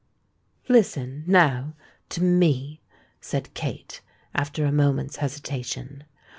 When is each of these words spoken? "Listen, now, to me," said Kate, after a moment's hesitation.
"Listen, 0.67 1.23
now, 1.27 1.75
to 2.09 2.23
me," 2.23 2.81
said 3.19 3.53
Kate, 3.53 4.01
after 4.33 4.65
a 4.65 4.71
moment's 4.71 5.17
hesitation. 5.17 6.05